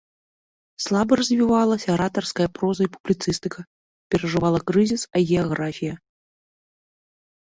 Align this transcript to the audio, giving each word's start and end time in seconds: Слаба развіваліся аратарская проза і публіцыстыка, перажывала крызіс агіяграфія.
Слаба 0.83 1.13
развіваліся 1.19 1.87
аратарская 1.95 2.47
проза 2.55 2.81
і 2.87 2.89
публіцыстыка, 2.95 3.59
перажывала 4.15 4.59
крызіс 4.71 5.01
агіяграфія. 5.19 5.93